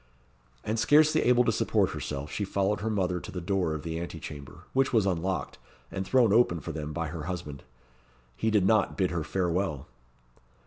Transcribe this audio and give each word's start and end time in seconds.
And 0.63 0.79
scarcely 0.79 1.21
able 1.21 1.43
to 1.43 1.51
support 1.51 1.91
herself, 1.91 2.31
she 2.31 2.43
followed 2.43 2.81
her 2.81 2.89
mother 2.89 3.19
to 3.19 3.31
the 3.31 3.39
door 3.39 3.75
of 3.75 3.83
the 3.83 3.99
ante 3.99 4.19
chamber, 4.19 4.63
which 4.73 4.91
was 4.91 5.05
unlocked, 5.05 5.59
and 5.91 6.07
thrown 6.07 6.33
open 6.33 6.59
for 6.59 6.71
them 6.71 6.91
by 6.91 7.09
her 7.09 7.25
husband. 7.25 7.61
He 8.35 8.49
did 8.49 8.65
not 8.65 8.97
bid 8.97 9.11
her 9.11 9.23
farewell! 9.23 9.85